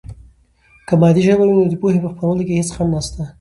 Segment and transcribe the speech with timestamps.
[0.87, 3.21] که مادي ژبه وي، نو د پوهې په خپرولو کې هېڅ خنډ نسته.